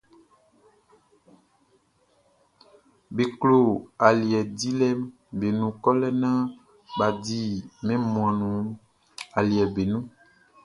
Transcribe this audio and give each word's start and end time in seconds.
Be 3.15 3.23
klo 3.39 3.57
aliɛ 4.07 4.39
diwlɛʼm 4.57 4.99
be 5.39 5.47
nun 5.59 5.71
kɔlɛ 5.83 6.07
naan 6.21 6.43
bʼa 6.97 7.07
di 7.23 7.39
mɛn 7.85 7.95
wunmuanʼn 7.99 8.51
nun 8.53 8.67
aliɛʼm 9.37 9.69
be 9.75 9.83
nun. 9.91 10.03